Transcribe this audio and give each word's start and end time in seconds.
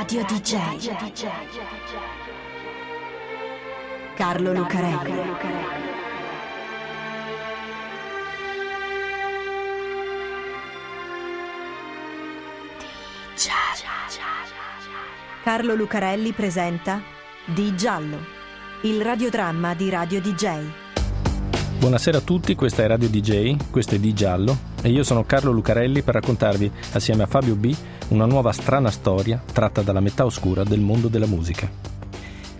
Radio 0.00 0.24
DJ. 0.24 0.56
Carlo 4.14 4.54
Lucarelli. 4.54 5.12
Carlo 15.44 15.74
Lucarelli 15.74 16.32
presenta 16.32 17.02
Di 17.44 17.76
Giallo, 17.76 18.16
il 18.84 19.02
radiodramma 19.02 19.74
di 19.74 19.90
Radio 19.90 20.22
DJ. 20.22 20.64
Buonasera 21.78 22.18
a 22.18 22.22
tutti, 22.22 22.54
questa 22.54 22.84
è 22.84 22.86
Radio 22.86 23.08
DJ, 23.08 23.56
questo 23.70 23.96
è 23.96 23.98
Di 23.98 24.14
Giallo 24.14 24.56
e 24.82 24.88
io 24.88 25.02
sono 25.02 25.24
Carlo 25.24 25.50
Lucarelli 25.50 26.00
per 26.00 26.14
raccontarvi, 26.14 26.70
assieme 26.92 27.22
a 27.22 27.26
Fabio 27.26 27.54
B, 27.54 27.74
una 28.10 28.26
nuova 28.26 28.52
strana 28.52 28.90
storia 28.90 29.40
tratta 29.52 29.82
dalla 29.82 30.00
metà 30.00 30.24
oscura 30.24 30.64
del 30.64 30.80
mondo 30.80 31.08
della 31.08 31.26
musica. 31.26 31.70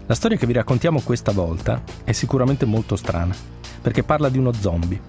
La 0.06 0.14
storia 0.14 0.36
che 0.36 0.46
vi 0.46 0.52
raccontiamo 0.52 1.00
questa 1.00 1.32
volta 1.32 1.82
è 2.04 2.12
sicuramente 2.12 2.66
molto 2.66 2.96
strana, 2.96 3.34
perché 3.80 4.02
parla 4.02 4.28
di 4.28 4.38
uno 4.38 4.52
zombie. 4.52 5.00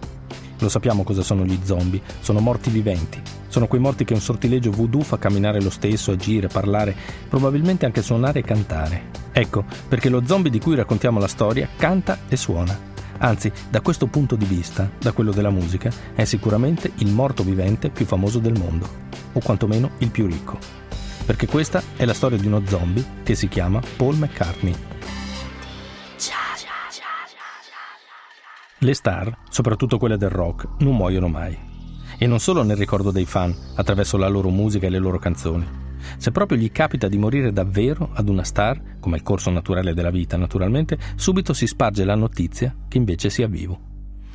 Lo 0.59 0.70
sappiamo 0.70 1.04
cosa 1.04 1.22
sono 1.22 1.44
gli 1.44 1.59
zombie, 1.64 2.02
sono 2.22 2.40
morti 2.40 2.70
viventi. 2.70 3.22
Sono 3.48 3.67
quei 3.67 3.81
morti 3.81 4.05
che 4.05 4.14
un 4.14 4.22
sortilegio 4.22 4.72
voodoo 4.72 5.02
fa 5.02 5.17
camminare 5.17 5.62
lo 5.62 5.70
stesso, 5.70 6.12
agire, 6.12 6.48
parlare, 6.48 6.95
probabilmente 7.30 7.86
anche 7.86 8.02
suonare 8.02 8.39
e 8.39 8.44
cantare. 8.44 9.09
Ecco, 9.31 9.64
perché 9.88 10.09
lo 10.09 10.23
zombie 10.26 10.52
di 10.52 10.59
cui 10.59 10.76
raccontiamo 10.76 11.20
la 11.20 11.28
storia 11.28 11.67
canta 11.76 12.20
e 12.28 12.38
suona. 12.38 12.91
Anzi, 13.23 13.52
da 13.70 13.81
questo 13.81 14.07
punto 14.07 14.35
di 14.35 14.45
vista, 14.45 14.89
da 14.99 15.11
quello 15.11 15.31
della 15.31 15.52
musica, 15.52 15.91
è 16.16 16.23
sicuramente 16.25 16.91
il 16.98 17.11
morto 17.11 17.44
vivente 17.44 17.91
più 17.91 18.05
famoso 18.05 18.39
del 18.39 18.57
mondo, 18.57 18.88
o 19.34 19.39
quantomeno 19.39 19.91
il 19.99 20.09
più 20.09 20.25
ricco. 20.25 20.57
Perché 21.23 21.45
questa 21.45 21.84
è 21.95 22.05
la 22.05 22.16
storia 22.16 22.39
di 22.39 22.47
uno 22.47 22.63
zombie 22.66 23.05
che 23.23 23.36
si 23.36 23.47
chiama 23.47 23.80
Paul 23.95 24.17
McCartney. 24.17 24.75
Le 28.80 28.94
star, 28.95 29.38
soprattutto 29.50 30.00
quelle 30.00 30.17
del 30.17 30.31
rock, 30.31 30.67
non 30.80 30.95
muoiono 30.95 31.28
mai. 31.28 31.56
E 32.17 32.25
non 32.25 32.39
solo 32.39 32.63
nel 32.63 32.78
ricordo 32.78 33.11
dei 33.11 33.25
fan, 33.25 33.56
attraverso 33.75 34.17
la 34.17 34.28
loro 34.28 34.50
musica 34.50 34.88
e 34.88 34.89
le 34.89 34.97
loro 34.97 35.19
canzoni, 35.19 35.91
se 36.17 36.31
proprio 36.31 36.57
gli 36.57 36.71
capita 36.71 37.07
di 37.07 37.17
morire 37.17 37.52
davvero 37.52 38.09
ad 38.13 38.30
una 38.30 38.44
star, 38.44 38.99
come 38.99 39.17
il 39.17 39.23
corso 39.23 39.49
naturale 39.49 39.94
della 39.94 40.11
vita 40.11 40.38
naturalmente, 40.38 40.97
subito 41.16 41.53
si 41.53 41.67
sparge 41.67 42.03
la 42.03 42.16
notizia 42.16 42.75
che 42.88 42.97
invece 42.97 43.30
sia 43.30 43.47
vivo. 43.47 43.80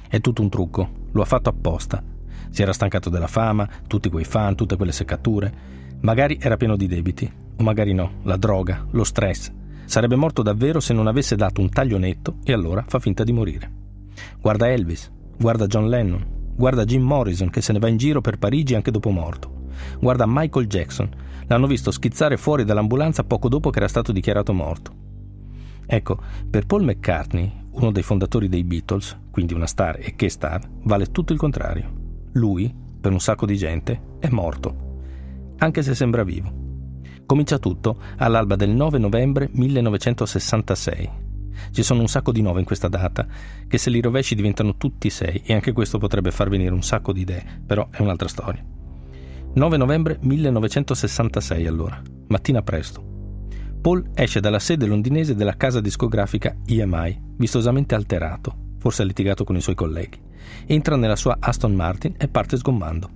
È 0.09 0.21
tutto 0.21 0.43
un 0.43 0.49
trucco, 0.49 0.89
lo 1.13 1.23
ha 1.23 1.27
fatto 1.27 1.49
apposta. 1.49 2.03
Si 2.51 2.63
era 2.63 2.73
stancato 2.73 3.11
della 3.11 3.27
fama, 3.27 3.69
tutti 3.87 4.09
quei 4.09 4.25
fan, 4.25 4.55
tutte 4.55 4.77
quelle 4.77 4.93
seccature. 4.93 5.75
Magari 6.01 6.39
era 6.41 6.57
pieno 6.57 6.77
di 6.77 6.87
debiti, 6.87 7.31
o 7.57 7.63
magari 7.63 7.93
no, 7.93 8.21
la 8.23 8.37
droga, 8.37 8.87
lo 8.91 9.05
stress. 9.05 9.51
Sarebbe 9.85 10.17
morto 10.17 10.43
davvero 10.43 10.81
se 10.81 10.93
non 10.93 11.07
avesse 11.07 11.37
dato 11.37 11.61
un 11.61 11.71
taglio 11.71 11.99
netto 11.99 12.37
e 12.45 12.53
allora 12.53 12.85
fa 12.87 12.99
finta 12.99 13.25
di 13.25 13.33
morire. 13.33 13.71
Guarda 14.41 14.71
Elvis, 14.71 15.11
guarda 15.39 15.67
John 15.67 15.89
Lennon, 15.89 16.25
guarda 16.57 16.85
Jim 16.85 17.03
Morrison 17.03 17.51
che 17.51 17.61
se 17.61 17.73
ne 17.73 17.79
va 17.79 17.89
in 17.89 17.97
giro 17.97 18.21
per 18.21 18.39
Parigi 18.39 18.75
anche 18.75 18.91
dopo 18.91 19.11
morto. 19.11 19.56
Guarda 20.01 20.25
Michael 20.27 20.67
Jackson, 20.67 21.09
l'hanno 21.47 21.67
visto 21.67 21.91
schizzare 21.91 22.37
fuori 22.37 22.65
dall'ambulanza 22.65 23.25
poco 23.25 23.49
dopo 23.49 23.71
che 23.71 23.79
era 23.79 23.89
stato 23.89 24.13
dichiarato 24.13 24.53
morto. 24.53 25.05
Ecco, 25.87 26.19
per 26.51 26.67
Paul 26.67 26.85
McCartney, 26.85 27.65
uno 27.73 27.93
dei 27.93 28.03
fondatori 28.03 28.49
dei 28.49 28.65
Beatles, 28.65 29.17
quindi 29.31 29.55
una 29.55 29.67
star 29.67 29.99
e 30.01 30.17
che 30.17 30.29
star, 30.29 30.61
vale 30.83 31.11
tutto 31.13 31.33
il 31.33 31.39
contrario. 31.39 32.05
Lui, 32.33 32.75
per 33.01 33.13
un 33.13 33.21
sacco 33.21 33.47
di 33.47 33.57
gente, 33.57 34.17
è 34.19 34.29
morto, 34.29 34.85
anche 35.59 35.83
se 35.83 35.95
sembra 35.95 36.25
vivo. 36.25 36.65
Comincia 37.25 37.59
tutto 37.59 38.01
all'alba 38.19 38.57
del 38.57 38.71
9 38.71 38.99
novembre 38.99 39.49
1966. 39.53 41.25
Ci 41.71 41.83
sono 41.83 42.01
un 42.01 42.09
sacco 42.09 42.33
di 42.33 42.43
nove 42.43 42.61
in 42.61 42.67
questa 42.67 42.89
data, 42.89 43.27
che 43.67 43.79
se 43.79 43.91
li 43.91 44.01
rovesci 44.01 44.35
diventano 44.35 44.77
tutti 44.77 45.11
sei, 45.11 45.43
e 45.45 45.55
anche 45.55 45.73
questo 45.73 45.99
potrebbe 45.99 46.31
far 46.31 46.49
venire 46.49 46.75
un 46.75 46.83
sacco 46.83 47.13
di 47.13 47.21
idee, 47.21 47.63
però 47.65 47.89
è 47.91 48.03
un'altra 48.03 48.29
storia. 48.29 48.65
9 49.57 49.79
novembre 49.79 50.19
1966 50.21 51.67
allora, 51.67 51.99
mattina 52.29 52.61
presto. 52.61 53.03
Paul 53.81 54.11
esce 54.13 54.39
dalla 54.39 54.59
sede 54.59 54.85
londinese 54.85 55.35
della 55.35 55.57
casa 55.57 55.81
discografica 55.81 56.57
EMI, 56.67 57.37
vistosamente 57.39 57.95
alterato, 57.95 58.75
forse 58.77 59.01
ha 59.01 59.07
litigato 59.07 59.45
con 59.45 59.57
i 59.57 59.63
suoi 59.63 59.75
colleghi. 59.75 60.21
Entra 60.67 60.97
nella 60.97 61.17
sua 61.17 61.39
Aston 61.41 61.73
Martin 61.73 62.17
e 62.19 62.29
parte 62.29 62.59
sgommando. 62.59 63.09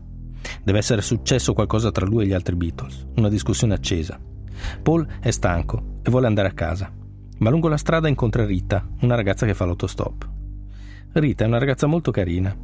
Deve 0.62 0.78
essere 0.78 1.02
successo 1.02 1.52
qualcosa 1.52 1.90
tra 1.90 2.06
lui 2.06 2.24
e 2.24 2.28
gli 2.28 2.32
altri 2.32 2.56
Beatles, 2.56 3.06
una 3.16 3.28
discussione 3.28 3.74
accesa. 3.74 4.18
Paul 4.82 5.06
è 5.20 5.30
stanco 5.30 5.98
e 6.02 6.08
vuole 6.08 6.26
andare 6.26 6.48
a 6.48 6.52
casa, 6.52 6.90
ma 7.36 7.50
lungo 7.50 7.68
la 7.68 7.76
strada 7.76 8.08
incontra 8.08 8.46
Rita, 8.46 8.88
una 9.02 9.14
ragazza 9.14 9.44
che 9.44 9.52
fa 9.52 9.66
l'autostop. 9.66 10.26
Rita 11.12 11.44
è 11.44 11.46
una 11.46 11.58
ragazza 11.58 11.86
molto 11.86 12.10
carina, 12.10 12.56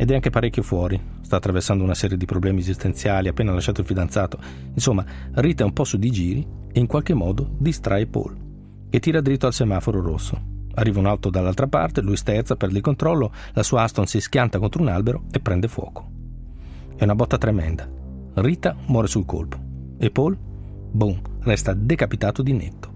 ed 0.00 0.10
è 0.10 0.14
anche 0.14 0.30
parecchio 0.30 0.62
fuori. 0.62 0.98
Sta 1.20 1.36
attraversando 1.36 1.84
una 1.84 1.92
serie 1.92 2.16
di 2.16 2.24
problemi 2.24 2.60
esistenziali, 2.60 3.28
ha 3.28 3.32
appena 3.32 3.52
lasciato 3.52 3.82
il 3.82 3.86
fidanzato. 3.86 4.38
Insomma, 4.72 5.04
Rita 5.32 5.62
è 5.62 5.66
un 5.66 5.74
po' 5.74 5.84
su 5.84 5.98
di 5.98 6.10
giri 6.10 6.46
e 6.72 6.80
in 6.80 6.86
qualche 6.86 7.12
modo 7.12 7.50
distrae 7.58 8.06
Paul, 8.06 8.34
che 8.88 8.98
tira 8.98 9.20
dritto 9.20 9.46
al 9.46 9.52
semaforo 9.52 10.00
rosso. 10.00 10.40
Arriva 10.72 11.00
un'auto 11.00 11.28
dall'altra 11.28 11.66
parte, 11.66 12.00
lui 12.00 12.16
sterza, 12.16 12.56
perde 12.56 12.78
il 12.78 12.82
controllo, 12.82 13.30
la 13.52 13.62
sua 13.62 13.82
Aston 13.82 14.06
si 14.06 14.22
schianta 14.22 14.58
contro 14.58 14.80
un 14.80 14.88
albero 14.88 15.24
e 15.30 15.38
prende 15.38 15.68
fuoco. 15.68 16.08
È 16.96 17.04
una 17.04 17.14
botta 17.14 17.36
tremenda. 17.36 17.86
Rita 18.36 18.74
muore 18.86 19.06
sul 19.06 19.26
colpo 19.26 19.58
e 19.98 20.10
Paul, 20.10 20.34
boom, 20.92 21.20
resta 21.40 21.74
decapitato 21.74 22.40
di 22.40 22.54
netto. 22.54 22.89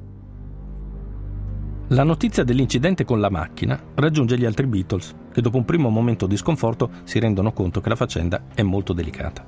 La 1.89 2.03
notizia 2.03 2.45
dell'incidente 2.45 3.05
con 3.05 3.21
la 3.21 3.29
macchina 3.29 3.79
raggiunge 3.97 4.39
gli 4.39 4.47
altri 4.47 4.67
Beatles, 4.67 5.15
che 5.31 5.43
dopo 5.43 5.59
un 5.59 5.67
primo 5.67 5.91
momento 5.91 6.27
di 6.27 6.39
sconforto 6.39 6.89
si 7.05 7.19
rendono 7.19 7.53
conto 7.53 7.83
che 7.83 7.91
la 7.91 7.95
faccenda 7.95 8.45
è 8.55 8.63
molto 8.63 8.95
delicata. 8.95 9.45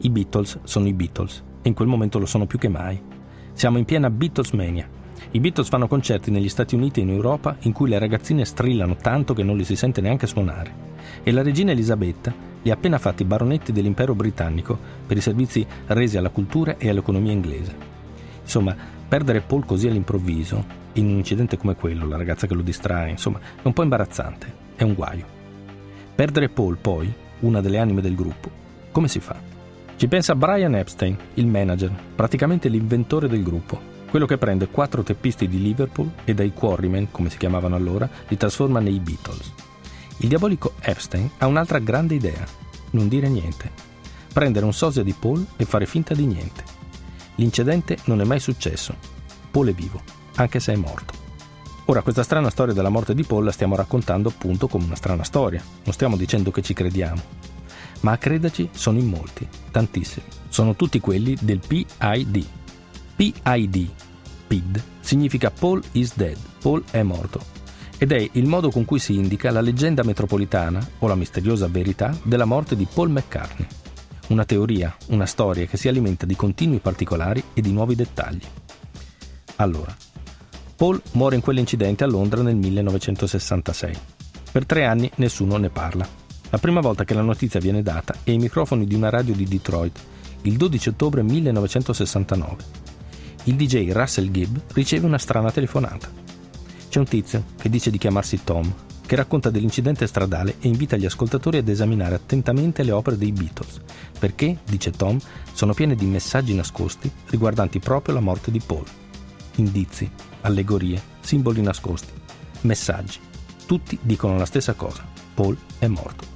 I 0.00 0.10
Beatles 0.10 0.58
sono 0.64 0.86
i 0.86 0.92
Beatles 0.92 1.42
e 1.62 1.68
in 1.68 1.74
quel 1.74 1.88
momento 1.88 2.18
lo 2.18 2.26
sono 2.26 2.44
più 2.44 2.58
che 2.58 2.68
mai. 2.68 3.00
Siamo 3.54 3.78
in 3.78 3.86
piena 3.86 4.10
Beatlesmania. 4.10 4.86
I 5.30 5.40
Beatles 5.40 5.70
fanno 5.70 5.88
concerti 5.88 6.30
negli 6.30 6.50
Stati 6.50 6.74
Uniti 6.74 7.00
e 7.00 7.04
in 7.04 7.08
Europa 7.08 7.56
in 7.60 7.72
cui 7.72 7.88
le 7.88 7.98
ragazzine 7.98 8.44
strillano 8.44 8.96
tanto 8.96 9.32
che 9.32 9.42
non 9.42 9.56
li 9.56 9.64
si 9.64 9.74
sente 9.74 10.02
neanche 10.02 10.26
suonare. 10.26 10.74
E 11.22 11.32
la 11.32 11.42
regina 11.42 11.70
Elisabetta 11.70 12.34
li 12.60 12.70
ha 12.70 12.74
appena 12.74 12.98
fatti 12.98 13.24
baronetti 13.24 13.72
dell'impero 13.72 14.14
britannico 14.14 14.78
per 15.06 15.16
i 15.16 15.22
servizi 15.22 15.66
resi 15.86 16.18
alla 16.18 16.28
cultura 16.28 16.76
e 16.76 16.90
all'economia 16.90 17.32
inglese. 17.32 17.74
Insomma, 18.42 18.76
perdere 19.08 19.40
Paul 19.40 19.64
così 19.64 19.88
all'improvviso 19.88 20.80
in 20.94 21.06
un 21.06 21.16
incidente 21.18 21.56
come 21.56 21.74
quello, 21.74 22.06
la 22.06 22.16
ragazza 22.16 22.46
che 22.46 22.54
lo 22.54 22.62
distrae, 22.62 23.10
insomma, 23.10 23.38
è 23.38 23.66
un 23.66 23.72
po' 23.72 23.82
imbarazzante, 23.82 24.54
è 24.76 24.82
un 24.82 24.94
guaio. 24.94 25.26
Perdere 26.14 26.48
Paul, 26.48 26.76
poi, 26.76 27.12
una 27.40 27.60
delle 27.60 27.78
anime 27.78 28.00
del 28.00 28.14
gruppo, 28.14 28.50
come 28.90 29.08
si 29.08 29.20
fa? 29.20 29.36
Ci 29.96 30.08
pensa 30.08 30.34
Brian 30.34 30.74
Epstein, 30.74 31.16
il 31.34 31.46
manager, 31.46 31.92
praticamente 32.14 32.68
l'inventore 32.68 33.28
del 33.28 33.42
gruppo, 33.42 33.90
quello 34.10 34.26
che 34.26 34.36
prende 34.36 34.68
quattro 34.68 35.02
teppisti 35.02 35.48
di 35.48 35.62
Liverpool 35.62 36.10
e 36.24 36.34
dai 36.34 36.52
Quarrymen, 36.52 37.10
come 37.10 37.30
si 37.30 37.38
chiamavano 37.38 37.76
allora, 37.76 38.08
li 38.28 38.36
trasforma 38.36 38.80
nei 38.80 38.98
Beatles. 38.98 39.52
Il 40.18 40.28
diabolico 40.28 40.74
Epstein 40.80 41.30
ha 41.38 41.46
un'altra 41.46 41.78
grande 41.78 42.14
idea, 42.14 42.44
non 42.90 43.08
dire 43.08 43.28
niente. 43.28 43.70
Prendere 44.32 44.66
un 44.66 44.72
sosia 44.72 45.02
di 45.02 45.14
Paul 45.18 45.44
e 45.56 45.64
fare 45.64 45.86
finta 45.86 46.14
di 46.14 46.26
niente. 46.26 46.62
L'incidente 47.36 47.96
non 48.04 48.20
è 48.20 48.24
mai 48.24 48.40
successo. 48.40 48.94
Paul 49.50 49.68
è 49.68 49.72
vivo 49.72 50.20
anche 50.36 50.60
se 50.60 50.72
è 50.72 50.76
morto. 50.76 51.20
Ora, 51.86 52.02
questa 52.02 52.22
strana 52.22 52.48
storia 52.48 52.74
della 52.74 52.88
morte 52.88 53.14
di 53.14 53.24
Paul 53.24 53.44
la 53.44 53.52
stiamo 53.52 53.74
raccontando 53.74 54.28
appunto 54.28 54.68
come 54.68 54.84
una 54.84 54.94
strana 54.94 55.24
storia, 55.24 55.62
non 55.84 55.92
stiamo 55.92 56.16
dicendo 56.16 56.50
che 56.50 56.62
ci 56.62 56.74
crediamo. 56.74 57.20
Ma 58.00 58.12
a 58.12 58.18
crederci 58.18 58.68
sono 58.72 58.98
in 58.98 59.06
molti, 59.06 59.46
tantissimi. 59.70 60.26
Sono 60.48 60.74
tutti 60.74 61.00
quelli 61.00 61.36
del 61.40 61.60
PID. 61.60 62.46
PID, 63.16 63.90
PID, 64.46 64.82
significa 65.00 65.50
Paul 65.50 65.82
is 65.92 66.14
dead, 66.16 66.36
Paul 66.60 66.82
è 66.90 67.02
morto. 67.02 67.40
Ed 67.98 68.10
è 68.10 68.28
il 68.32 68.46
modo 68.46 68.70
con 68.70 68.84
cui 68.84 68.98
si 68.98 69.14
indica 69.14 69.50
la 69.50 69.60
leggenda 69.60 70.02
metropolitana, 70.02 70.84
o 70.98 71.06
la 71.06 71.14
misteriosa 71.14 71.68
verità, 71.68 72.16
della 72.22 72.44
morte 72.44 72.74
di 72.74 72.86
Paul 72.92 73.10
McCartney. 73.10 73.68
Una 74.28 74.44
teoria, 74.44 74.96
una 75.08 75.26
storia 75.26 75.66
che 75.66 75.76
si 75.76 75.88
alimenta 75.88 76.26
di 76.26 76.34
continui 76.34 76.78
particolari 76.78 77.42
e 77.54 77.60
di 77.60 77.72
nuovi 77.72 77.94
dettagli. 77.94 78.44
Allora, 79.56 79.94
Paul 80.82 81.00
muore 81.12 81.36
in 81.36 81.42
quell'incidente 81.42 82.02
a 82.02 82.08
Londra 82.08 82.42
nel 82.42 82.56
1966. 82.56 83.94
Per 84.50 84.66
tre 84.66 84.84
anni 84.84 85.08
nessuno 85.14 85.56
ne 85.56 85.70
parla. 85.70 86.04
La 86.50 86.58
prima 86.58 86.80
volta 86.80 87.04
che 87.04 87.14
la 87.14 87.22
notizia 87.22 87.60
viene 87.60 87.82
data 87.82 88.16
è 88.24 88.30
ai 88.30 88.38
microfoni 88.38 88.84
di 88.84 88.96
una 88.96 89.08
radio 89.08 89.32
di 89.32 89.44
Detroit, 89.44 89.96
il 90.42 90.56
12 90.56 90.88
ottobre 90.88 91.22
1969. 91.22 92.64
Il 93.44 93.54
DJ 93.54 93.92
Russell 93.92 94.32
Gibb 94.32 94.56
riceve 94.72 95.06
una 95.06 95.18
strana 95.18 95.52
telefonata. 95.52 96.10
C'è 96.88 96.98
un 96.98 97.06
tizio 97.06 97.44
che 97.60 97.70
dice 97.70 97.92
di 97.92 97.98
chiamarsi 97.98 98.42
Tom, 98.42 98.74
che 99.06 99.14
racconta 99.14 99.50
dell'incidente 99.50 100.08
stradale 100.08 100.56
e 100.58 100.66
invita 100.66 100.96
gli 100.96 101.06
ascoltatori 101.06 101.58
ad 101.58 101.68
esaminare 101.68 102.16
attentamente 102.16 102.82
le 102.82 102.90
opere 102.90 103.16
dei 103.16 103.30
Beatles, 103.30 103.80
perché, 104.18 104.58
dice 104.64 104.90
Tom, 104.90 105.16
sono 105.52 105.74
piene 105.74 105.94
di 105.94 106.06
messaggi 106.06 106.54
nascosti 106.54 107.08
riguardanti 107.26 107.78
proprio 107.78 108.14
la 108.14 108.20
morte 108.20 108.50
di 108.50 108.58
Paul. 108.58 108.86
Indizi, 109.56 110.10
allegorie, 110.42 111.02
simboli 111.20 111.62
nascosti, 111.62 112.12
messaggi. 112.62 113.18
Tutti 113.66 113.98
dicono 114.00 114.36
la 114.36 114.46
stessa 114.46 114.74
cosa. 114.74 115.04
Paul 115.34 115.56
è 115.78 115.86
morto. 115.86 116.26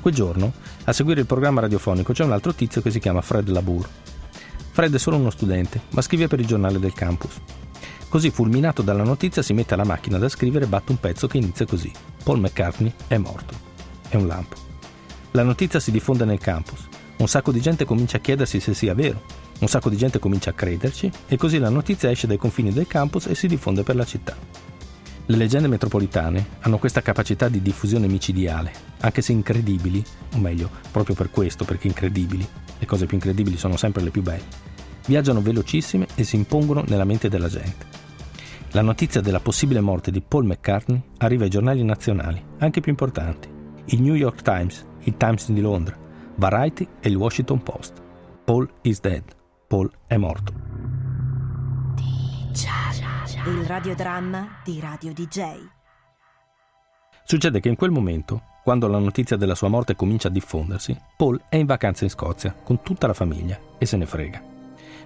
Quel 0.00 0.14
giorno, 0.14 0.52
a 0.84 0.92
seguire 0.92 1.20
il 1.20 1.26
programma 1.26 1.60
radiofonico, 1.60 2.12
c'è 2.12 2.24
un 2.24 2.32
altro 2.32 2.54
tizio 2.54 2.82
che 2.82 2.90
si 2.90 2.98
chiama 2.98 3.20
Fred 3.20 3.48
Labour. 3.48 3.88
Fred 4.70 4.94
è 4.94 4.98
solo 4.98 5.16
uno 5.16 5.30
studente, 5.30 5.82
ma 5.90 6.02
scrive 6.02 6.28
per 6.28 6.40
il 6.40 6.46
giornale 6.46 6.78
del 6.78 6.92
campus. 6.92 7.34
Così, 8.08 8.30
fulminato 8.30 8.80
dalla 8.80 9.02
notizia, 9.02 9.42
si 9.42 9.52
mette 9.52 9.74
alla 9.74 9.84
macchina 9.84 10.18
da 10.18 10.28
scrivere 10.28 10.64
e 10.64 10.68
batte 10.68 10.92
un 10.92 11.00
pezzo 11.00 11.26
che 11.26 11.36
inizia 11.36 11.66
così. 11.66 11.92
Paul 12.24 12.40
McCartney 12.40 12.92
è 13.06 13.18
morto. 13.18 13.54
È 14.08 14.16
un 14.16 14.26
lampo. 14.26 14.56
La 15.32 15.42
notizia 15.42 15.78
si 15.78 15.90
diffonde 15.90 16.24
nel 16.24 16.38
campus. 16.38 16.86
Un 17.18 17.28
sacco 17.28 17.52
di 17.52 17.60
gente 17.60 17.84
comincia 17.84 18.16
a 18.16 18.20
chiedersi 18.20 18.60
se 18.60 18.72
sia 18.72 18.94
vero. 18.94 19.20
Un 19.60 19.68
sacco 19.68 19.90
di 19.90 19.96
gente 19.96 20.18
comincia 20.18 20.50
a 20.50 20.54
crederci 20.54 21.10
e 21.26 21.36
così 21.36 21.58
la 21.58 21.68
notizia 21.68 22.10
esce 22.10 22.26
dai 22.26 22.36
confini 22.36 22.72
del 22.72 22.86
campus 22.86 23.26
e 23.26 23.34
si 23.34 23.48
diffonde 23.48 23.82
per 23.82 23.96
la 23.96 24.04
città. 24.04 24.36
Le 25.26 25.36
leggende 25.36 25.68
metropolitane 25.68 26.46
hanno 26.60 26.78
questa 26.78 27.02
capacità 27.02 27.48
di 27.48 27.60
diffusione 27.60 28.06
micidiale, 28.06 28.72
anche 29.00 29.20
se 29.20 29.32
incredibili, 29.32 30.02
o 30.34 30.38
meglio, 30.38 30.70
proprio 30.90 31.14
per 31.14 31.30
questo, 31.30 31.64
perché 31.64 31.86
incredibili, 31.86 32.48
le 32.78 32.86
cose 32.86 33.06
più 33.06 33.16
incredibili 33.16 33.58
sono 33.58 33.76
sempre 33.76 34.02
le 34.02 34.10
più 34.10 34.22
belle, 34.22 34.44
viaggiano 35.06 35.42
velocissime 35.42 36.06
e 36.14 36.24
si 36.24 36.36
impongono 36.36 36.84
nella 36.86 37.04
mente 37.04 37.28
della 37.28 37.48
gente. 37.48 37.84
La 38.70 38.82
notizia 38.82 39.20
della 39.20 39.40
possibile 39.40 39.80
morte 39.80 40.10
di 40.10 40.22
Paul 40.22 40.46
McCartney 40.46 41.02
arriva 41.18 41.44
ai 41.44 41.50
giornali 41.50 41.82
nazionali, 41.82 42.42
anche 42.58 42.80
più 42.80 42.90
importanti. 42.90 43.48
Il 43.86 44.00
New 44.00 44.14
York 44.14 44.42
Times, 44.42 44.86
il 45.04 45.16
Times 45.16 45.50
di 45.50 45.60
Londra, 45.60 45.96
Variety 46.36 46.86
e 47.00 47.08
il 47.08 47.16
Washington 47.16 47.62
Post. 47.62 48.00
Paul 48.44 48.68
is 48.82 49.00
dead. 49.00 49.37
Paul 49.68 49.90
è 50.06 50.16
morto. 50.16 50.50
Il 53.44 53.66
radiodramma 53.66 54.60
di 54.64 54.80
Radio 54.80 55.12
DJ. 55.12 55.42
Succede 57.22 57.60
che 57.60 57.68
in 57.68 57.76
quel 57.76 57.90
momento, 57.90 58.40
quando 58.64 58.88
la 58.88 58.96
notizia 58.96 59.36
della 59.36 59.54
sua 59.54 59.68
morte 59.68 59.94
comincia 59.94 60.28
a 60.28 60.30
diffondersi, 60.30 60.98
Paul 61.18 61.38
è 61.50 61.56
in 61.56 61.66
vacanza 61.66 62.04
in 62.04 62.10
Scozia 62.10 62.54
con 62.54 62.80
tutta 62.80 63.06
la 63.06 63.12
famiglia 63.12 63.60
e 63.76 63.84
se 63.84 63.98
ne 63.98 64.06
frega. 64.06 64.42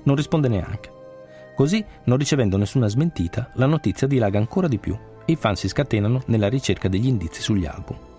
Non 0.04 0.14
risponde 0.14 0.46
neanche. 0.46 0.92
Così, 1.56 1.84
non 2.04 2.16
ricevendo 2.16 2.56
nessuna 2.56 2.86
smentita, 2.86 3.50
la 3.54 3.66
notizia 3.66 4.06
dilaga 4.06 4.38
ancora 4.38 4.68
di 4.68 4.78
più 4.78 4.96
e 5.24 5.32
i 5.32 5.36
fan 5.36 5.56
si 5.56 5.66
scatenano 5.66 6.22
nella 6.26 6.48
ricerca 6.48 6.86
degli 6.86 7.08
indizi 7.08 7.42
sugli 7.42 7.66
album. 7.66 8.11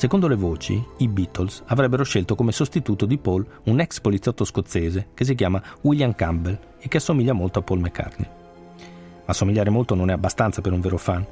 Secondo 0.00 0.28
le 0.28 0.34
voci, 0.34 0.82
i 0.96 1.08
Beatles 1.08 1.62
avrebbero 1.66 2.04
scelto 2.04 2.34
come 2.34 2.52
sostituto 2.52 3.04
di 3.04 3.18
Paul 3.18 3.46
un 3.64 3.80
ex 3.80 4.00
poliziotto 4.00 4.46
scozzese 4.46 5.08
che 5.12 5.26
si 5.26 5.34
chiama 5.34 5.62
William 5.82 6.14
Campbell 6.14 6.58
e 6.78 6.88
che 6.88 6.96
assomiglia 6.96 7.34
molto 7.34 7.58
a 7.58 7.62
Paul 7.62 7.80
McCartney. 7.80 8.26
Assomigliare 9.26 9.68
molto 9.68 9.94
non 9.94 10.08
è 10.08 10.14
abbastanza 10.14 10.62
per 10.62 10.72
un 10.72 10.80
vero 10.80 10.96
fan, 10.96 11.22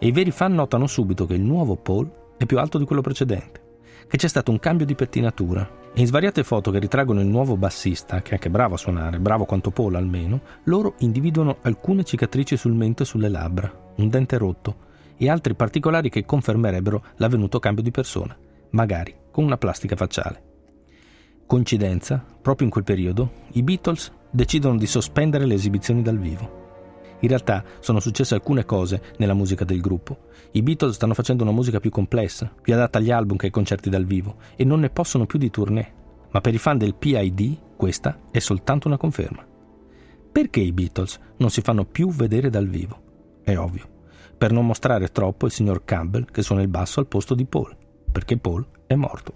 e 0.00 0.08
i 0.08 0.10
veri 0.10 0.32
fan 0.32 0.54
notano 0.54 0.88
subito 0.88 1.24
che 1.24 1.34
il 1.34 1.40
nuovo 1.40 1.76
Paul 1.76 2.10
è 2.36 2.46
più 2.46 2.58
alto 2.58 2.78
di 2.78 2.84
quello 2.84 3.00
precedente, 3.00 3.60
che 4.08 4.16
c'è 4.16 4.26
stato 4.26 4.50
un 4.50 4.58
cambio 4.58 4.86
di 4.86 4.96
pettinatura 4.96 5.84
e 5.94 6.00
in 6.00 6.08
svariate 6.08 6.42
foto 6.42 6.72
che 6.72 6.80
ritraggono 6.80 7.20
il 7.20 7.28
nuovo 7.28 7.56
bassista, 7.56 8.22
che 8.22 8.30
è 8.30 8.34
anche 8.34 8.50
bravo 8.50 8.74
a 8.74 8.78
suonare, 8.78 9.20
bravo 9.20 9.44
quanto 9.44 9.70
Paul 9.70 9.94
almeno, 9.94 10.40
loro 10.64 10.94
individuano 10.98 11.58
alcune 11.62 12.02
cicatrici 12.02 12.56
sul 12.56 12.74
mento 12.74 13.04
e 13.04 13.06
sulle 13.06 13.28
labbra, 13.28 13.72
un 13.98 14.08
dente 14.08 14.36
rotto 14.36 14.85
e 15.16 15.30
altri 15.30 15.54
particolari 15.54 16.10
che 16.10 16.24
confermerebbero 16.24 17.02
l'avvenuto 17.16 17.58
cambio 17.58 17.82
di 17.82 17.90
persona, 17.90 18.36
magari 18.70 19.14
con 19.30 19.44
una 19.44 19.56
plastica 19.56 19.96
facciale. 19.96 20.42
Coincidenza, 21.46 22.24
proprio 22.42 22.66
in 22.66 22.72
quel 22.72 22.84
periodo, 22.84 23.30
i 23.52 23.62
Beatles 23.62 24.10
decidono 24.30 24.76
di 24.76 24.86
sospendere 24.86 25.46
le 25.46 25.54
esibizioni 25.54 26.02
dal 26.02 26.18
vivo. 26.18 26.64
In 27.20 27.28
realtà 27.28 27.64
sono 27.80 28.00
successe 28.00 28.34
alcune 28.34 28.64
cose 28.64 29.00
nella 29.18 29.32
musica 29.32 29.64
del 29.64 29.80
gruppo. 29.80 30.28
I 30.52 30.62
Beatles 30.62 30.96
stanno 30.96 31.14
facendo 31.14 31.44
una 31.44 31.52
musica 31.52 31.80
più 31.80 31.90
complessa, 31.90 32.52
più 32.60 32.74
adatta 32.74 32.98
agli 32.98 33.10
album 33.10 33.36
che 33.36 33.46
ai 33.46 33.52
concerti 33.52 33.88
dal 33.88 34.04
vivo, 34.04 34.36
e 34.56 34.64
non 34.64 34.80
ne 34.80 34.90
possono 34.90 35.24
più 35.24 35.38
di 35.38 35.50
tournée. 35.50 35.92
Ma 36.30 36.40
per 36.40 36.52
i 36.52 36.58
fan 36.58 36.76
del 36.78 36.94
PID 36.94 37.58
questa 37.76 38.18
è 38.30 38.38
soltanto 38.38 38.88
una 38.88 38.98
conferma. 38.98 39.46
Perché 40.32 40.60
i 40.60 40.72
Beatles 40.72 41.18
non 41.36 41.50
si 41.50 41.62
fanno 41.62 41.84
più 41.84 42.10
vedere 42.10 42.50
dal 42.50 42.68
vivo? 42.68 43.40
È 43.42 43.56
ovvio. 43.56 43.95
Per 44.38 44.52
non 44.52 44.66
mostrare 44.66 45.08
troppo 45.08 45.46
il 45.46 45.52
signor 45.52 45.84
Campbell 45.86 46.26
che 46.30 46.42
suona 46.42 46.60
il 46.60 46.68
basso 46.68 47.00
al 47.00 47.06
posto 47.06 47.34
di 47.34 47.46
Paul, 47.46 47.74
perché 48.12 48.36
Paul 48.36 48.66
è 48.86 48.94
morto. 48.94 49.32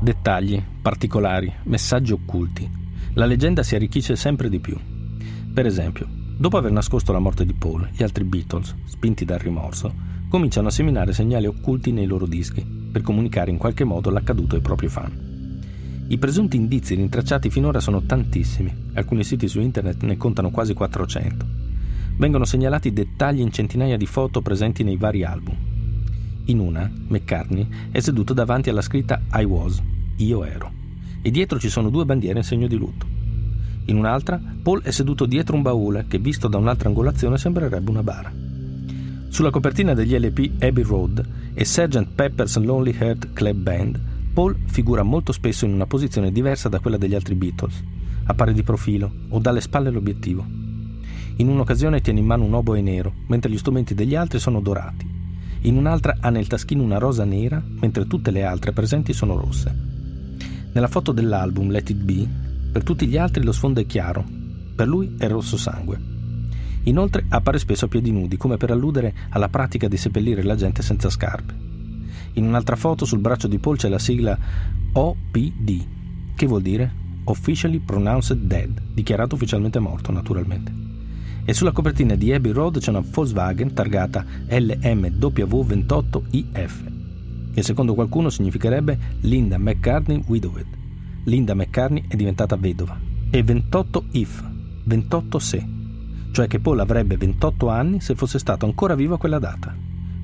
Dettagli, 0.00 0.60
particolari, 0.82 1.52
messaggi 1.64 2.10
occulti. 2.10 2.68
La 3.14 3.26
leggenda 3.26 3.62
si 3.62 3.76
arricchisce 3.76 4.16
sempre 4.16 4.48
di 4.48 4.58
più. 4.58 4.76
Per 5.54 5.66
esempio, 5.66 6.08
dopo 6.36 6.56
aver 6.56 6.72
nascosto 6.72 7.12
la 7.12 7.20
morte 7.20 7.44
di 7.44 7.54
Paul, 7.54 7.88
gli 7.92 8.02
altri 8.02 8.24
Beatles, 8.24 8.74
spinti 8.86 9.24
dal 9.24 9.38
rimorso, 9.38 9.94
cominciano 10.28 10.66
a 10.66 10.72
seminare 10.72 11.12
segnali 11.12 11.46
occulti 11.46 11.92
nei 11.92 12.06
loro 12.06 12.26
dischi 12.26 12.64
per 12.64 13.02
comunicare 13.02 13.52
in 13.52 13.58
qualche 13.58 13.84
modo 13.84 14.10
l'accaduto 14.10 14.56
ai 14.56 14.62
propri 14.62 14.88
fan. 14.88 15.60
I 16.08 16.18
presunti 16.18 16.56
indizi 16.56 16.96
rintracciati 16.96 17.50
finora 17.50 17.78
sono 17.78 18.02
tantissimi, 18.02 18.90
alcuni 18.94 19.22
siti 19.22 19.46
su 19.46 19.60
internet 19.60 20.02
ne 20.02 20.16
contano 20.16 20.50
quasi 20.50 20.74
400. 20.74 21.61
Vengono 22.16 22.44
segnalati 22.44 22.92
dettagli 22.92 23.40
in 23.40 23.52
centinaia 23.52 23.96
di 23.96 24.06
foto 24.06 24.42
presenti 24.42 24.84
nei 24.84 24.96
vari 24.96 25.24
album. 25.24 25.56
In 26.46 26.58
una, 26.58 26.90
McCartney 27.08 27.66
è 27.90 28.00
seduto 28.00 28.32
davanti 28.32 28.68
alla 28.68 28.82
scritta 28.82 29.22
I 29.32 29.44
was, 29.44 29.82
io 30.16 30.44
ero, 30.44 30.70
e 31.22 31.30
dietro 31.30 31.58
ci 31.58 31.68
sono 31.68 31.88
due 31.88 32.04
bandiere 32.04 32.38
in 32.38 32.44
segno 32.44 32.66
di 32.66 32.76
lutto. 32.76 33.06
In 33.86 33.96
un'altra, 33.96 34.40
Paul 34.62 34.82
è 34.82 34.90
seduto 34.90 35.26
dietro 35.26 35.56
un 35.56 35.62
baule 35.62 36.06
che, 36.08 36.18
visto 36.18 36.48
da 36.48 36.58
un'altra 36.58 36.88
angolazione, 36.88 37.38
sembrerebbe 37.38 37.90
una 37.90 38.02
bara. 38.02 38.32
Sulla 39.28 39.50
copertina 39.50 39.94
degli 39.94 40.16
LP 40.16 40.62
Abbey 40.62 40.84
Road 40.84 41.26
e 41.54 41.64
Sgt. 41.64 42.08
Pepper's 42.14 42.56
Lonely 42.58 42.94
Heart 42.96 43.32
Club 43.32 43.56
Band, 43.56 44.00
Paul 44.32 44.56
figura 44.66 45.02
molto 45.02 45.32
spesso 45.32 45.64
in 45.64 45.72
una 45.72 45.86
posizione 45.86 46.30
diversa 46.30 46.68
da 46.68 46.80
quella 46.80 46.96
degli 46.96 47.14
altri 47.14 47.34
Beatles. 47.34 47.82
Appare 48.24 48.52
di 48.52 48.62
profilo 48.62 49.10
o 49.30 49.38
dalle 49.38 49.60
spalle 49.60 49.88
all'obiettivo. 49.88 50.61
In 51.36 51.48
un'occasione 51.48 52.00
tiene 52.00 52.20
in 52.20 52.26
mano 52.26 52.44
un 52.44 52.54
oboe 52.54 52.80
nero, 52.80 53.12
mentre 53.28 53.50
gli 53.50 53.58
strumenti 53.58 53.94
degli 53.94 54.14
altri 54.14 54.38
sono 54.38 54.60
dorati. 54.60 55.08
In 55.62 55.76
un'altra 55.76 56.16
ha 56.20 56.30
nel 56.30 56.46
taschino 56.46 56.82
una 56.82 56.98
rosa 56.98 57.24
nera, 57.24 57.62
mentre 57.64 58.06
tutte 58.06 58.30
le 58.30 58.44
altre 58.44 58.72
presenti 58.72 59.12
sono 59.12 59.36
rosse. 59.36 59.74
Nella 60.72 60.88
foto 60.88 61.12
dell'album 61.12 61.70
Let 61.70 61.90
It 61.90 62.02
Be 62.02 62.28
per 62.72 62.84
tutti 62.84 63.06
gli 63.06 63.18
altri 63.18 63.44
lo 63.44 63.52
sfondo 63.52 63.80
è 63.80 63.86
chiaro, 63.86 64.24
per 64.74 64.88
lui 64.88 65.14
è 65.18 65.28
rosso 65.28 65.58
sangue. 65.58 66.00
Inoltre 66.84 67.26
appare 67.28 67.58
spesso 67.58 67.84
a 67.84 67.88
piedi 67.88 68.10
nudi, 68.10 68.38
come 68.38 68.56
per 68.56 68.70
alludere 68.70 69.14
alla 69.28 69.50
pratica 69.50 69.88
di 69.88 69.98
seppellire 69.98 70.42
la 70.42 70.56
gente 70.56 70.80
senza 70.80 71.10
scarpe. 71.10 71.54
In 72.32 72.46
un'altra 72.46 72.76
foto 72.76 73.04
sul 73.04 73.18
braccio 73.18 73.46
di 73.46 73.58
Paul 73.58 73.76
c'è 73.76 73.90
la 73.90 73.98
sigla 73.98 74.38
OPD, 74.92 75.86
che 76.34 76.46
vuol 76.46 76.62
dire 76.62 76.90
Officially 77.24 77.78
Pronounced 77.78 78.38
Dead, 78.38 78.80
dichiarato 78.94 79.34
ufficialmente 79.34 79.78
morto 79.78 80.10
naturalmente. 80.10 80.91
E 81.44 81.54
sulla 81.54 81.72
copertina 81.72 82.14
di 82.14 82.32
Abbey 82.32 82.52
Road 82.52 82.78
c'è 82.78 82.90
una 82.90 83.02
Volkswagen 83.04 83.74
targata 83.74 84.24
LMW28IF, 84.48 86.72
che 87.52 87.62
secondo 87.62 87.94
qualcuno 87.94 88.30
significherebbe 88.30 88.96
Linda 89.22 89.58
McCartney 89.58 90.22
Widowed. 90.26 90.66
Linda 91.24 91.54
McCartney 91.54 92.04
è 92.06 92.14
diventata 92.14 92.54
vedova. 92.56 92.96
E 93.28 93.42
28 93.42 94.04
if, 94.12 94.40
28 94.84 95.38
se, 95.40 95.66
cioè 96.30 96.46
che 96.46 96.60
Paul 96.60 96.78
avrebbe 96.78 97.16
28 97.16 97.68
anni 97.68 98.00
se 98.00 98.14
fosse 98.14 98.38
stato 98.38 98.64
ancora 98.64 98.94
vivo 98.94 99.14
a 99.14 99.18
quella 99.18 99.40
data. 99.40 99.74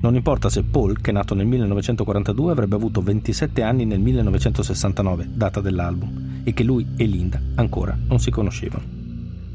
Non 0.01 0.15
importa 0.15 0.49
se 0.49 0.63
Paul, 0.63 1.01
che 1.01 1.11
è 1.11 1.13
nato 1.13 1.35
nel 1.35 1.47
1942, 1.47 2.53
avrebbe 2.53 2.77
avuto 2.77 3.03
27 3.03 3.63
anni 3.63 3.85
nel 3.85 3.99
1969, 3.99 5.29
data 5.35 5.61
dell'album, 5.61 6.43
e 6.45 6.53
che 6.53 6.63
lui 6.63 6.87
e 6.97 7.07
Linda 7.07 7.41
ancora 7.57 7.99
non 8.07 8.21
si 8.21 8.31
conoscevano. 8.31 8.98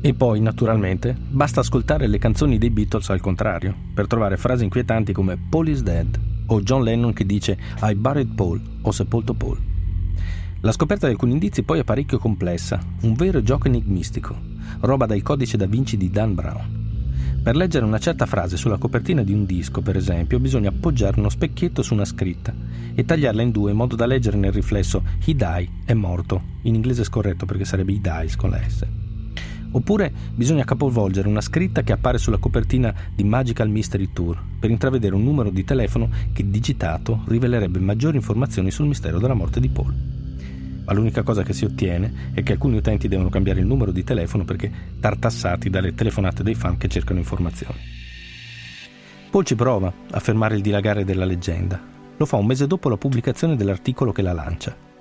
E 0.06 0.14
poi, 0.14 0.42
naturalmente, 0.42 1.16
basta 1.18 1.62
ascoltare 1.62 2.08
le 2.08 2.18
canzoni 2.18 2.58
dei 2.58 2.70
Beatles 2.72 3.10
al 3.10 3.22
contrario, 3.22 3.74
per 3.94 4.06
trovare 4.06 4.36
frasi 4.36 4.66
inquietanti 4.66 5.14
come 5.14 5.38
Paul 5.38 5.70
is 5.70 5.82
dead 5.82 6.20
o 6.48 6.60
John 6.60 6.84
Lennon 6.84 7.14
che 7.14 7.26
dice 7.26 7.58
I 7.82 7.96
buried 7.96 8.34
Paul 8.36 8.60
o 8.82 8.92
sepolto 8.92 9.34
Paul. 9.34 9.58
La 10.60 10.74
scoperta 10.74 11.06
di 11.06 11.14
alcuni 11.14 11.32
indizi 11.32 11.64
poi 11.64 11.80
è 11.80 11.84
parecchio 11.86 12.18
complessa, 12.18 12.82
un 13.04 13.14
vero 13.14 13.42
gioco 13.44 13.68
enigmistico, 13.68 14.38
roba 14.82 15.06
dal 15.06 15.22
codice 15.22 15.56
da 15.56 15.68
Vinci 15.68 15.96
di 15.96 16.10
Dan 16.10 16.36
Brown. 16.36 16.82
Per 17.42 17.56
leggere 17.56 17.86
una 17.86 17.98
certa 17.98 18.26
frase 18.26 18.58
sulla 18.58 18.78
copertina 18.78 19.24
di 19.24 19.32
un 19.32 19.46
disco, 19.46 19.82
per 19.82 19.96
esempio, 19.96 20.38
bisogna 20.38 20.68
appoggiare 20.68 21.18
uno 21.18 21.30
specchietto 21.30 21.82
su 21.82 21.94
una 21.94 22.04
scritta 22.04 22.54
e 22.94 23.06
tagliarla 23.06 23.42
in 23.42 23.52
due 23.52 23.72
in 23.72 23.78
modo 23.78 23.96
da 23.96 24.06
leggere 24.06 24.36
nel 24.36 24.52
riflesso 24.52 25.02
He 25.26 25.34
die 25.34 25.70
è 25.86 25.94
morto, 25.94 26.42
in 26.64 26.76
inglese 26.76 27.06
scorretto 27.06 27.46
perché 27.46 27.64
sarebbe 27.64 27.94
He 27.94 28.02
dies 28.02 28.36
con 28.36 28.50
la 28.50 28.60
S. 28.68 28.86
Oppure 29.76 30.12
bisogna 30.36 30.64
capovolgere 30.64 31.28
una 31.28 31.42
scritta 31.42 31.82
che 31.82 31.94
appare 31.94 32.20
sulla 32.20 32.38
copertina 32.38 32.94
di 33.16 33.24
Magical 33.24 33.70
Mystery 33.70 34.10
Tour 34.14 34.40
per 34.60 34.70
intravedere 34.70 35.16
un 35.16 35.24
numero 35.24 35.50
di 35.50 35.64
telefono 35.64 36.10
che 36.32 36.48
digitato 36.48 37.24
rivelerebbe 37.28 37.80
maggiori 37.80 38.18
informazioni 38.18 38.70
sul 38.70 38.88
mistero 38.88 39.20
della 39.20 39.34
morte 39.34 39.60
di 39.60 39.70
Paul. 39.70 39.94
Ma 40.86 40.94
l'unica 40.94 41.24
cosa 41.24 41.44
che 41.44 41.54
si 41.54 41.66
ottiene 41.66 42.32
è 42.34 42.44
che 42.44 42.52
alcuni 42.52 42.78
utenti 42.78 43.08
devono 43.08 43.30
cambiare 43.30 43.62
il 43.62 43.66
numero 43.66 43.92
di 43.92 44.04
telefono 44.04 44.46
perché 44.46 44.72
tartassati 45.00 45.70
dalle 45.70 45.96
telefonate 45.96 46.44
dei 46.44 46.56
fan 46.56 46.78
che 46.78 46.88
cercano 46.88 47.20
informazioni. 47.20 47.80
Paul 49.32 49.46
ci 49.46 49.56
prova 49.56 49.92
a 50.12 50.20
fermare 50.20 50.56
il 50.56 50.62
dilagare 50.62 51.04
della 51.04 51.26
leggenda. 51.26 51.82
Lo 52.16 52.26
fa 52.26 52.38
un 52.38 52.46
mese 52.46 52.68
dopo 52.68 52.90
la 52.90 52.98
pubblicazione 52.98 53.56
dell'articolo 53.56 54.12
che 54.12 54.22
la 54.22 54.34
lancia. 54.34 54.93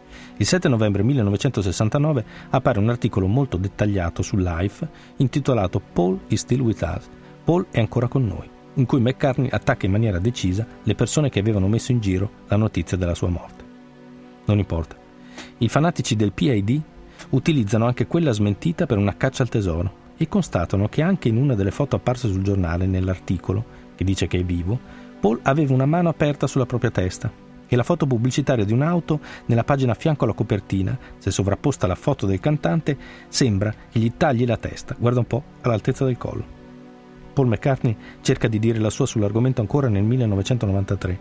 Il 0.42 0.48
7 0.48 0.68
novembre 0.68 1.04
1969 1.04 2.24
appare 2.50 2.80
un 2.80 2.88
articolo 2.88 3.28
molto 3.28 3.56
dettagliato 3.56 4.22
su 4.22 4.36
Life 4.36 4.88
intitolato 5.18 5.80
Paul 5.80 6.18
is 6.26 6.40
still 6.40 6.62
with 6.62 6.82
us, 6.82 7.08
Paul 7.44 7.66
è 7.70 7.78
ancora 7.78 8.08
con 8.08 8.26
noi, 8.26 8.50
in 8.74 8.84
cui 8.84 8.98
McCartney 8.98 9.50
attacca 9.52 9.86
in 9.86 9.92
maniera 9.92 10.18
decisa 10.18 10.66
le 10.82 10.96
persone 10.96 11.28
che 11.28 11.38
avevano 11.38 11.68
messo 11.68 11.92
in 11.92 12.00
giro 12.00 12.28
la 12.48 12.56
notizia 12.56 12.96
della 12.96 13.14
sua 13.14 13.28
morte. 13.28 13.64
Non 14.46 14.58
importa. 14.58 14.96
I 15.58 15.68
fanatici 15.68 16.16
del 16.16 16.32
PID 16.32 16.82
utilizzano 17.28 17.86
anche 17.86 18.08
quella 18.08 18.32
smentita 18.32 18.84
per 18.84 18.98
una 18.98 19.16
caccia 19.16 19.44
al 19.44 19.48
tesoro 19.48 19.92
e 20.16 20.26
constatano 20.26 20.88
che 20.88 21.02
anche 21.02 21.28
in 21.28 21.36
una 21.36 21.54
delle 21.54 21.70
foto 21.70 21.94
apparse 21.94 22.26
sul 22.26 22.42
giornale 22.42 22.86
nell'articolo, 22.86 23.64
che 23.94 24.02
dice 24.02 24.26
che 24.26 24.40
è 24.40 24.44
vivo, 24.44 24.76
Paul 25.20 25.38
aveva 25.42 25.72
una 25.72 25.86
mano 25.86 26.08
aperta 26.08 26.48
sulla 26.48 26.66
propria 26.66 26.90
testa 26.90 27.50
e 27.72 27.76
la 27.76 27.84
foto 27.84 28.06
pubblicitaria 28.06 28.66
di 28.66 28.72
un'auto 28.74 29.18
nella 29.46 29.64
pagina 29.64 29.92
a 29.92 29.94
fianco 29.94 30.24
alla 30.24 30.34
copertina, 30.34 30.98
se 31.16 31.30
sovrapposta 31.30 31.86
alla 31.86 31.94
foto 31.94 32.26
del 32.26 32.38
cantante, 32.38 32.98
sembra 33.28 33.72
che 33.90 33.98
gli 33.98 34.12
tagli 34.14 34.44
la 34.44 34.58
testa, 34.58 34.94
guarda 34.98 35.20
un 35.20 35.26
po' 35.26 35.42
all'altezza 35.62 36.04
del 36.04 36.18
collo. 36.18 36.44
Paul 37.32 37.48
McCartney 37.48 37.96
cerca 38.20 38.46
di 38.46 38.58
dire 38.58 38.78
la 38.78 38.90
sua 38.90 39.06
sull'argomento 39.06 39.62
ancora 39.62 39.88
nel 39.88 40.02
1993, 40.02 41.18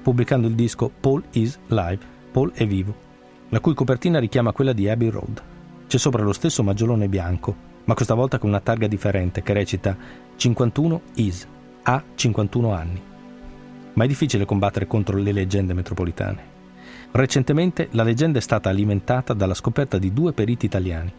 pubblicando 0.00 0.46
il 0.46 0.54
disco 0.54 0.88
Paul 1.00 1.24
is 1.32 1.58
Live, 1.66 1.98
Paul 2.30 2.52
è 2.52 2.64
vivo, 2.64 2.94
la 3.48 3.58
cui 3.58 3.74
copertina 3.74 4.20
richiama 4.20 4.52
quella 4.52 4.72
di 4.72 4.88
Abbey 4.88 5.08
Road. 5.08 5.42
C'è 5.88 5.98
sopra 5.98 6.22
lo 6.22 6.32
stesso 6.32 6.62
maggiolone 6.62 7.08
bianco, 7.08 7.56
ma 7.86 7.94
questa 7.94 8.14
volta 8.14 8.38
con 8.38 8.50
una 8.50 8.60
targa 8.60 8.86
differente 8.86 9.42
che 9.42 9.52
recita 9.52 9.96
51 10.36 11.00
is, 11.14 11.44
ha 11.82 12.00
51 12.14 12.72
anni 12.72 13.07
ma 13.98 14.04
è 14.04 14.06
difficile 14.06 14.44
combattere 14.44 14.86
contro 14.86 15.18
le 15.18 15.32
leggende 15.32 15.74
metropolitane. 15.74 16.56
Recentemente 17.10 17.88
la 17.92 18.04
leggenda 18.04 18.38
è 18.38 18.40
stata 18.40 18.68
alimentata 18.68 19.34
dalla 19.34 19.54
scoperta 19.54 19.98
di 19.98 20.12
due 20.12 20.32
periti 20.32 20.66
italiani 20.66 21.12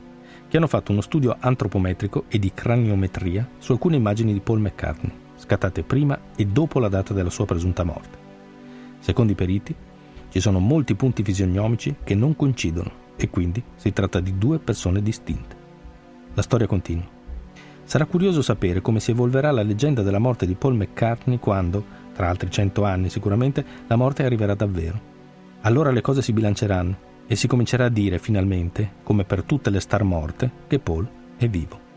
che 0.47 0.55
hanno 0.55 0.67
fatto 0.67 0.93
uno 0.93 1.01
studio 1.01 1.35
antropometrico 1.37 2.23
e 2.29 2.39
di 2.39 2.53
craniometria 2.53 3.45
su 3.57 3.73
alcune 3.73 3.97
immagini 3.97 4.31
di 4.31 4.39
Paul 4.39 4.61
McCartney, 4.61 5.11
scattate 5.35 5.83
prima 5.83 6.17
e 6.37 6.45
dopo 6.45 6.79
la 6.79 6.87
data 6.87 7.13
della 7.13 7.29
sua 7.29 7.45
presunta 7.45 7.83
morte. 7.83 8.17
Secondo 8.99 9.33
i 9.33 9.35
periti, 9.35 9.75
ci 10.29 10.39
sono 10.39 10.59
molti 10.59 10.95
punti 10.95 11.21
fisionomici 11.21 11.97
che 12.01 12.15
non 12.15 12.33
coincidono 12.37 12.91
e 13.17 13.29
quindi 13.29 13.61
si 13.75 13.91
tratta 13.91 14.21
di 14.21 14.37
due 14.37 14.57
persone 14.57 15.01
distinte. 15.01 15.55
La 16.33 16.41
storia 16.41 16.65
continua. 16.65 17.05
Sarà 17.83 18.05
curioso 18.05 18.41
sapere 18.41 18.81
come 18.81 19.01
si 19.01 19.11
evolverà 19.11 19.51
la 19.51 19.63
leggenda 19.63 20.01
della 20.01 20.19
morte 20.19 20.45
di 20.45 20.55
Paul 20.55 20.75
McCartney 20.75 21.39
quando, 21.39 21.98
tra 22.19 22.27
altri 22.27 22.51
cento 22.51 22.83
anni 22.83 23.09
sicuramente, 23.09 23.63
la 23.87 23.95
morte 23.95 24.25
arriverà 24.25 24.53
davvero. 24.53 24.99
Allora 25.61 25.89
le 25.89 26.01
cose 26.01 26.21
si 26.21 26.33
bilanceranno 26.33 26.97
e 27.25 27.37
si 27.37 27.47
comincerà 27.47 27.85
a 27.85 27.89
dire 27.89 28.19
finalmente, 28.19 28.95
come 29.03 29.23
per 29.23 29.43
tutte 29.43 29.69
le 29.69 29.79
star 29.79 30.03
morte, 30.03 30.51
che 30.67 30.79
Paul 30.79 31.07
è 31.37 31.47
vivo. 31.47 31.88